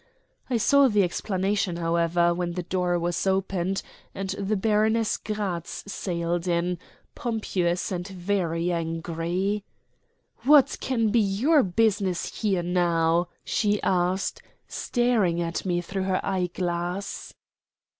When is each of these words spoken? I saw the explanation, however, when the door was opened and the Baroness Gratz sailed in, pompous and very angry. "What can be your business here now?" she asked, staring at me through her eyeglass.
I 0.49 0.57
saw 0.57 0.87
the 0.87 1.03
explanation, 1.03 1.75
however, 1.75 2.33
when 2.33 2.53
the 2.53 2.63
door 2.63 2.97
was 2.97 3.27
opened 3.27 3.83
and 4.15 4.29
the 4.31 4.55
Baroness 4.55 5.15
Gratz 5.15 5.83
sailed 5.93 6.47
in, 6.47 6.79
pompous 7.13 7.91
and 7.91 8.07
very 8.07 8.71
angry. 8.71 9.63
"What 10.41 10.79
can 10.81 11.09
be 11.09 11.19
your 11.19 11.61
business 11.61 12.39
here 12.41 12.63
now?" 12.63 13.27
she 13.43 13.79
asked, 13.83 14.41
staring 14.67 15.39
at 15.39 15.67
me 15.67 15.81
through 15.81 16.05
her 16.09 16.25
eyeglass. 16.25 17.35